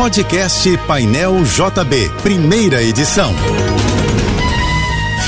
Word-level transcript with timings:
Podcast 0.00 0.78
Painel 0.86 1.44
JB, 1.44 2.08
primeira 2.22 2.82
edição. 2.82 3.34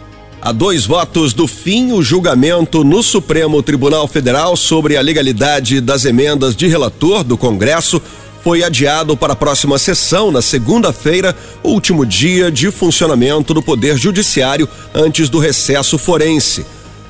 A 0.45 0.51
dois 0.51 0.85
votos 0.85 1.33
do 1.33 1.47
fim, 1.47 1.91
o 1.91 2.03
julgamento 2.03 2.83
no 2.83 3.01
Supremo 3.01 3.63
Tribunal 3.63 4.07
Federal 4.07 4.55
sobre 4.55 4.95
a 4.95 5.01
legalidade 5.01 5.81
das 5.81 6.05
emendas 6.05 6.55
de 6.55 6.67
relator 6.67 7.23
do 7.23 7.35
Congresso 7.35 7.99
foi 8.43 8.63
adiado 8.63 9.17
para 9.17 9.33
a 9.33 9.35
próxima 9.35 9.79
sessão, 9.79 10.31
na 10.31 10.43
segunda-feira, 10.43 11.35
último 11.63 12.05
dia 12.05 12.51
de 12.51 12.69
funcionamento 12.69 13.55
do 13.55 13.63
Poder 13.63 13.97
Judiciário 13.97 14.69
antes 14.93 15.29
do 15.29 15.39
recesso 15.39 15.97
forense. 15.97 16.63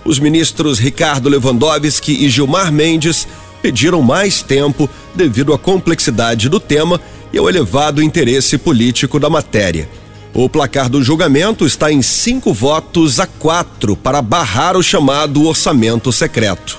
Os 0.05 0.17
ministros 0.17 0.80
Ricardo 0.80 1.27
Lewandowski 1.27 2.14
e 2.14 2.30
Gilmar 2.30 2.72
Mendes 2.72 3.27
pediram 3.61 4.02
mais 4.02 4.42
tempo 4.42 4.89
devido 5.14 5.53
à 5.53 5.58
complexidade 5.58 6.47
do 6.47 6.58
tema 6.58 7.02
e 7.33 7.38
ao 7.38 7.49
elevado 7.49 8.02
interesse 8.02 8.58
político 8.58 9.20
da 9.20 9.30
matéria. 9.30 9.89
O 10.38 10.50
placar 10.50 10.89
do 10.89 11.02
julgamento 11.02 11.66
está 11.66 11.89
em 11.89 12.02
cinco 12.02 12.53
votos 12.53 13.22
a 13.22 13.25
quatro 13.25 13.95
para 13.95 14.22
barrar 14.22 14.75
o 14.75 14.83
chamado 14.83 15.45
orçamento 15.45 16.11
secreto. 16.11 16.77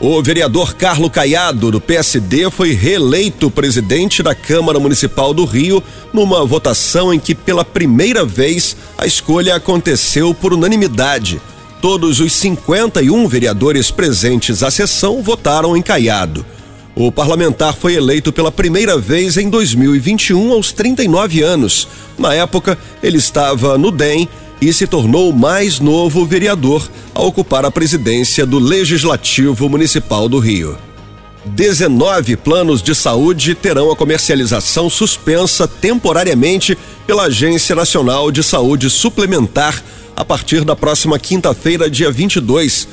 O 0.00 0.22
vereador 0.22 0.74
Carlo 0.74 1.10
Caiado, 1.10 1.70
do 1.70 1.78
PSD, 1.78 2.50
foi 2.50 2.72
reeleito 2.72 3.50
presidente 3.50 4.22
da 4.22 4.34
Câmara 4.34 4.80
Municipal 4.80 5.34
do 5.34 5.44
Rio 5.44 5.82
numa 6.10 6.42
votação 6.46 7.12
em 7.12 7.20
que, 7.20 7.34
pela 7.34 7.66
primeira 7.66 8.24
vez, 8.24 8.74
a 8.96 9.06
escolha 9.06 9.56
aconteceu 9.56 10.32
por 10.32 10.54
unanimidade. 10.54 11.38
Todos 11.82 12.18
os 12.18 12.32
51 12.32 13.28
vereadores 13.28 13.90
presentes 13.90 14.62
à 14.62 14.70
sessão 14.70 15.22
votaram 15.22 15.76
em 15.76 15.82
Caiado. 15.82 16.46
O 16.98 17.12
parlamentar 17.12 17.76
foi 17.76 17.94
eleito 17.94 18.32
pela 18.32 18.50
primeira 18.50 18.96
vez 18.96 19.36
em 19.36 19.50
2021 19.50 20.50
aos 20.50 20.72
39 20.72 21.42
anos. 21.42 21.86
Na 22.18 22.32
época, 22.32 22.78
ele 23.02 23.18
estava 23.18 23.76
no 23.76 23.90
DEM 23.90 24.26
e 24.62 24.72
se 24.72 24.86
tornou 24.86 25.28
o 25.28 25.38
mais 25.38 25.78
novo 25.78 26.24
vereador 26.24 26.88
a 27.14 27.20
ocupar 27.20 27.66
a 27.66 27.70
presidência 27.70 28.46
do 28.46 28.58
Legislativo 28.58 29.68
Municipal 29.68 30.26
do 30.26 30.38
Rio. 30.38 30.78
19 31.44 32.34
planos 32.36 32.82
de 32.82 32.94
saúde 32.94 33.54
terão 33.54 33.90
a 33.90 33.96
comercialização 33.96 34.88
suspensa 34.88 35.68
temporariamente 35.68 36.78
pela 37.06 37.24
Agência 37.24 37.76
Nacional 37.76 38.32
de 38.32 38.42
Saúde 38.42 38.88
Suplementar 38.88 39.84
a 40.16 40.24
partir 40.24 40.64
da 40.64 40.74
próxima 40.74 41.18
quinta-feira, 41.18 41.90
dia 41.90 42.10
22 42.10 42.88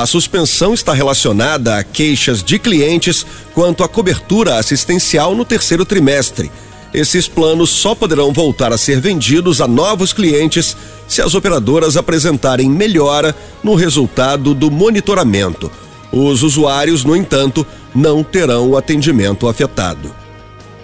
a 0.00 0.06
suspensão 0.06 0.72
está 0.72 0.94
relacionada 0.94 1.76
a 1.76 1.84
queixas 1.84 2.42
de 2.42 2.58
clientes 2.58 3.26
quanto 3.52 3.84
à 3.84 3.88
cobertura 3.88 4.56
assistencial 4.56 5.34
no 5.34 5.44
terceiro 5.44 5.84
trimestre. 5.84 6.50
Esses 6.94 7.28
planos 7.28 7.68
só 7.68 7.94
poderão 7.94 8.32
voltar 8.32 8.72
a 8.72 8.78
ser 8.78 9.02
vendidos 9.02 9.60
a 9.60 9.68
novos 9.68 10.14
clientes 10.14 10.74
se 11.06 11.20
as 11.20 11.34
operadoras 11.34 11.98
apresentarem 11.98 12.70
melhora 12.70 13.36
no 13.62 13.74
resultado 13.74 14.54
do 14.54 14.70
monitoramento. 14.70 15.70
Os 16.10 16.42
usuários, 16.42 17.04
no 17.04 17.14
entanto, 17.14 17.66
não 17.94 18.24
terão 18.24 18.70
o 18.70 18.78
atendimento 18.78 19.46
afetado. 19.46 20.14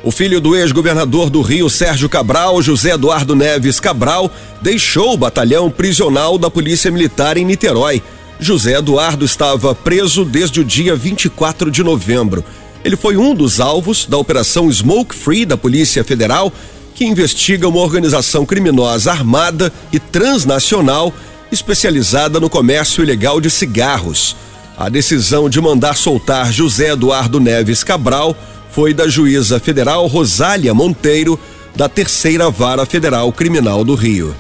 O 0.04 0.10
filho 0.10 0.38
do 0.38 0.54
ex-governador 0.54 1.30
do 1.30 1.41
Rio, 1.41 1.70
Sérgio 1.70 2.10
Cabral, 2.10 2.60
José 2.60 2.91
Eduardo 2.91 3.34
Neves 3.34 3.80
Cabral, 3.80 4.30
deixou 4.60 5.14
o 5.14 5.16
batalhão 5.16 5.70
prisional 5.70 6.36
da 6.36 6.50
Polícia 6.50 6.91
Militar 6.91 7.38
em 7.38 7.44
Niterói 7.47 8.02
José 8.41 8.78
Eduardo 8.78 9.25
estava 9.25 9.75
preso 9.75 10.25
desde 10.25 10.60
o 10.60 10.65
dia 10.65 10.94
24 10.94 11.71
de 11.71 11.82
novembro. 11.82 12.44
Ele 12.84 12.97
foi 12.97 13.16
um 13.16 13.34
dos 13.34 13.59
alvos 13.59 14.06
da 14.06 14.16
Operação 14.16 14.71
Smoke 14.71 15.15
Free 15.15 15.44
da 15.44 15.56
Polícia 15.56 16.04
Federal, 16.04 16.53
que 16.94 17.04
investiga 17.04 17.69
uma 17.69 17.81
organização 17.81 18.47
criminosa 18.47 19.10
armada 19.10 19.72
e 19.93 19.98
transnacional 19.98 21.12
especializada 21.50 22.38
no 22.38 22.48
comércio 22.48 23.03
ilegal 23.03 23.41
de 23.41 23.50
cigarros. 23.50 24.37
A 24.77 24.88
decisão 24.88 25.50
de 25.50 25.60
mandar 25.60 25.97
soltar 25.97 26.53
José 26.53 26.93
Eduardo 26.93 27.41
Neves 27.41 27.82
Cabral 27.82 28.37
foi 28.71 28.94
da 28.94 29.09
juíza 29.09 29.59
federal 29.59 30.06
Rosália 30.06 30.72
Monteiro, 30.72 31.38
da 31.75 31.88
Terceira 31.88 32.48
Vara 32.50 32.87
Federal 32.87 33.32
Criminal 33.32 33.84
do 33.84 33.94
Rio. 33.94 34.34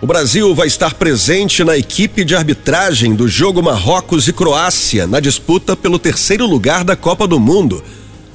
O 0.00 0.06
Brasil 0.06 0.54
vai 0.54 0.68
estar 0.68 0.94
presente 0.94 1.64
na 1.64 1.76
equipe 1.76 2.24
de 2.24 2.36
arbitragem 2.36 3.16
do 3.16 3.26
jogo 3.26 3.60
Marrocos 3.60 4.28
e 4.28 4.32
Croácia 4.32 5.08
na 5.08 5.18
disputa 5.18 5.74
pelo 5.74 5.98
terceiro 5.98 6.46
lugar 6.46 6.84
da 6.84 6.94
Copa 6.94 7.26
do 7.26 7.40
Mundo. 7.40 7.82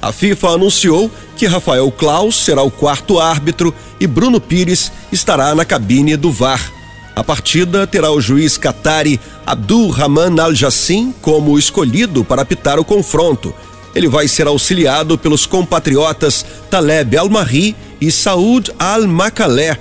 A 0.00 0.12
FIFA 0.12 0.48
anunciou 0.48 1.10
que 1.38 1.46
Rafael 1.46 1.90
Klaus 1.90 2.44
será 2.44 2.62
o 2.62 2.70
quarto 2.70 3.18
árbitro 3.18 3.74
e 3.98 4.06
Bruno 4.06 4.42
Pires 4.42 4.92
estará 5.10 5.54
na 5.54 5.64
cabine 5.64 6.18
do 6.18 6.30
VAR. 6.30 6.70
A 7.16 7.24
partida 7.24 7.86
terá 7.86 8.10
o 8.10 8.20
juiz 8.20 8.58
Qatari 8.58 9.18
Abdul 9.46 9.88
Rahman 9.88 10.38
Al 10.38 10.54
Jassim 10.54 11.14
como 11.22 11.58
escolhido 11.58 12.22
para 12.22 12.42
apitar 12.42 12.78
o 12.78 12.84
confronto. 12.84 13.54
Ele 13.94 14.08
vai 14.08 14.28
ser 14.28 14.46
auxiliado 14.46 15.16
pelos 15.16 15.46
compatriotas 15.46 16.44
Taleb 16.68 17.16
Al-Mahri 17.16 17.74
e 18.02 18.10
Saud 18.10 18.70
Al-Makalé 18.78 19.78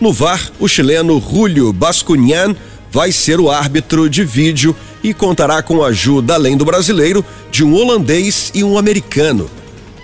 no 0.00 0.12
VAR, 0.12 0.50
o 0.58 0.68
chileno 0.68 1.20
Julio 1.20 1.72
Bascunian 1.72 2.54
vai 2.90 3.10
ser 3.10 3.40
o 3.40 3.50
árbitro 3.50 4.08
de 4.08 4.24
vídeo 4.24 4.74
e 5.02 5.14
contará 5.14 5.62
com 5.62 5.82
a 5.82 5.88
ajuda, 5.88 6.34
além 6.34 6.56
do 6.56 6.64
brasileiro, 6.64 7.24
de 7.50 7.64
um 7.64 7.74
holandês 7.74 8.50
e 8.54 8.62
um 8.62 8.78
americano. 8.78 9.50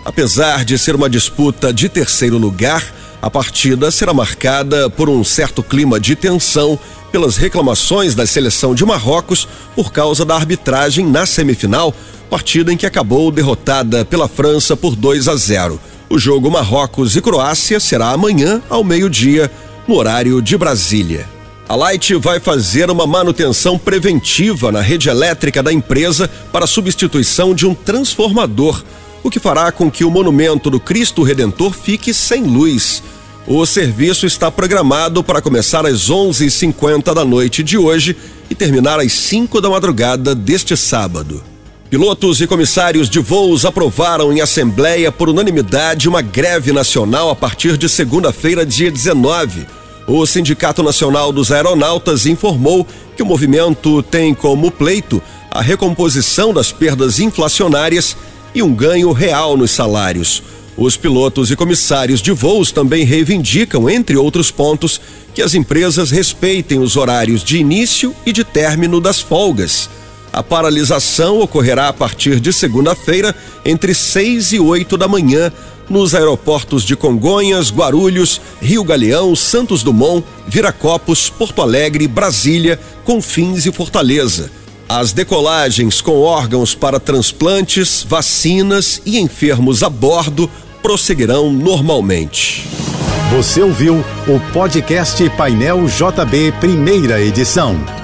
Apesar 0.05 0.65
de 0.65 0.79
ser 0.79 0.95
uma 0.95 1.09
disputa 1.09 1.73
de 1.73 1.89
terceiro 1.89 2.39
lugar, 2.39 2.83
a 3.21 3.31
partida 3.31 3.91
será 3.91 4.13
marcada 4.13 4.91
por 4.91 5.09
um 5.09 5.23
certo 5.23 5.63
clima 5.63 6.01
de 6.01 6.17
tensão 6.17 6.79
pelas 7.13 7.37
reclamações 7.37 8.15
da 8.15 8.27
seleção 8.27 8.75
de 8.75 8.85
Marrocos 8.85 9.47
por 9.77 9.93
causa 9.93 10.25
da 10.25 10.35
arbitragem 10.35 11.07
na 11.07 11.27
semifinal, 11.27 11.95
partida 12.29 12.73
em 12.73 12.77
que 12.77 12.87
acabou 12.87 13.31
derrotada 13.31 14.05
pela 14.05 14.27
França 14.27 14.77
por 14.77 14.97
2 14.97 15.29
a 15.29 15.37
0. 15.37 15.79
O 16.11 16.19
jogo 16.19 16.51
Marrocos 16.51 17.15
e 17.15 17.21
Croácia 17.21 17.79
será 17.79 18.11
amanhã 18.11 18.61
ao 18.69 18.83
meio-dia 18.83 19.51
no 19.87 19.97
horário 19.97 20.41
de 20.41 20.57
Brasília. 20.57 21.29
A 21.69 21.77
Light 21.77 22.15
vai 22.17 22.39
fazer 22.39 22.91
uma 22.91 23.07
manutenção 23.07 23.79
preventiva 23.79 24.71
na 24.71 24.81
rede 24.81 25.09
elétrica 25.09 25.63
da 25.63 25.73
empresa 25.73 26.29
para 26.53 26.67
substituição 26.67 27.55
de 27.55 27.67
um 27.67 27.75
transformador, 27.75 28.83
o 29.23 29.31
que 29.31 29.41
fará 29.41 29.73
com 29.73 29.91
que 29.91 30.05
o 30.05 30.11
monumento 30.11 30.69
do 30.69 30.81
Cristo 30.81 31.23
Redentor 31.23 31.73
fique 31.73 32.13
sem 32.13 32.43
luz. 32.43 33.03
O 33.47 33.65
serviço 33.65 34.27
está 34.27 34.51
programado 34.51 35.23
para 35.25 35.41
começar 35.41 35.87
às 35.87 36.11
11h50 36.11 37.15
da 37.15 37.25
noite 37.25 37.63
de 37.63 37.79
hoje 37.79 38.17
e 38.51 38.55
terminar 38.55 39.01
às 39.01 39.13
5 39.13 39.61
da 39.61 39.71
madrugada 39.71 40.35
deste 40.35 40.77
sábado. 40.77 41.52
Pilotos 41.93 42.41
e 42.41 42.47
comissários 42.47 43.11
de 43.11 43.19
voos 43.19 43.67
aprovaram 43.67 44.33
em 44.33 44.41
assembleia 44.41 45.13
por 45.13 45.29
unanimidade 45.29 46.09
uma 46.09 46.23
greve 46.23 46.73
nacional 46.73 47.29
a 47.29 47.37
partir 47.37 47.77
de 47.77 47.87
segunda-feira, 47.87 48.65
dia 48.65 48.91
19. 48.91 49.67
O 50.07 50.25
Sindicato 50.25 50.83
Nacional 50.83 51.31
dos 51.31 51.53
Aeronautas 51.53 52.25
informou 52.25 52.87
que 53.15 53.23
o 53.23 53.27
movimento 53.27 54.03
tem 54.05 54.33
como 54.33 54.71
pleito 54.71 55.21
a 55.51 55.61
recomposição 55.61 56.55
das 56.55 56.73
perdas 56.73 57.21
inflacionárias 57.21 58.17
e 58.55 58.63
um 58.63 58.75
ganho 58.75 59.13
real 59.13 59.55
nos 59.55 59.73
salários. 59.73 60.43
Os 60.79 60.97
pilotos 60.97 61.51
e 61.51 61.57
comissários 61.57 62.23
de 62.23 62.33
voos 62.33 62.73
também 62.73 63.05
reivindicam, 63.05 63.91
entre 63.91 64.17
outros 64.17 64.51
pontos, 64.51 64.99
que 65.35 65.43
as 65.43 65.53
empresas 65.53 66.11
respeitem 66.11 66.79
os 66.79 66.97
horários 66.97 67.45
de 67.45 67.59
início 67.59 68.17
e 68.25 68.33
de 68.33 68.45
término 68.45 68.99
das 68.99 69.21
folgas. 69.21 69.91
A 70.33 70.43
paralisação 70.43 71.41
ocorrerá 71.41 71.89
a 71.89 71.93
partir 71.93 72.41
de 72.41 72.53
segunda-feira, 72.53 73.35
entre 73.65 73.95
6 73.95 74.53
e 74.53 74.61
8 74.61 74.97
da 74.97 75.07
manhã, 75.07 75.53
nos 75.91 76.15
aeroportos 76.15 76.85
de 76.85 76.97
Congonhas, 76.97 77.71
Guarulhos, 77.71 78.41
Rio 78.61 78.83
Galeão, 78.83 79.37
Santos 79.37 79.83
Dumont, 79.83 80.25
Viracopos, 80.49 81.29
Porto 81.29 81.61
Alegre, 81.61 82.09
Brasília, 82.09 82.81
Confins 83.05 83.67
e 83.67 83.73
Fortaleza. 83.73 84.51
As 84.89 85.13
decolagens 85.13 86.01
com 86.01 86.21
órgãos 86.21 86.75
para 86.75 86.99
transplantes, 86.99 88.05
vacinas 88.09 89.03
e 89.05 89.19
enfermos 89.19 89.83
a 89.83 89.91
bordo 89.91 90.51
prosseguirão 90.83 91.53
normalmente. 91.53 92.67
Você 93.31 93.63
ouviu 93.63 94.05
o 94.27 94.53
podcast 94.53 95.29
Painel 95.31 95.87
JB, 95.87 96.53
primeira 96.61 97.21
edição. 97.21 98.02